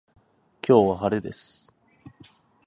[0.67, 1.71] 今日は晴れです。